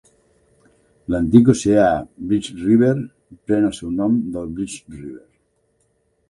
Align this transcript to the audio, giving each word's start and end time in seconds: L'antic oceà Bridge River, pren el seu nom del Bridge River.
L'antic 1.15 1.51
oceà 1.53 1.83
Bridge 2.31 2.55
River, 2.63 2.95
pren 3.51 3.69
el 3.69 3.77
seu 3.81 3.93
nom 3.99 4.17
del 4.39 4.49
Bridge 4.57 4.97
River. 4.97 5.25